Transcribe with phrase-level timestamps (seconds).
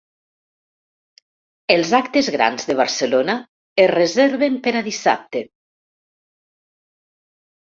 [1.75, 3.35] Els actes grans de Barcelona
[3.85, 5.45] es reserven per a dissabte.